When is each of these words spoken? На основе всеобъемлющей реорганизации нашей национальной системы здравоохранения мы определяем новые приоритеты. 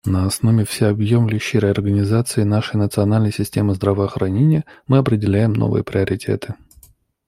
На 0.03 0.25
основе 0.25 0.65
всеобъемлющей 0.65 1.59
реорганизации 1.59 2.41
нашей 2.41 2.77
национальной 2.77 3.31
системы 3.31 3.75
здравоохранения 3.75 4.65
мы 4.87 4.97
определяем 4.97 5.53
новые 5.53 5.83
приоритеты. 5.83 6.55